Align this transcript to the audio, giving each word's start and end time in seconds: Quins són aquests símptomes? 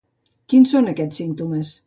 Quins 0.53 0.73
són 0.75 0.89
aquests 0.93 1.21
símptomes? 1.23 1.77